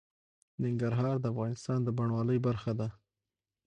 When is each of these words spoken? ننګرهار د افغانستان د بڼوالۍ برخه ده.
ننګرهار 0.61 1.15
د 1.19 1.25
افغانستان 1.33 1.79
د 1.83 1.89
بڼوالۍ 1.97 2.39
برخه 2.47 2.71
ده. 2.79 2.87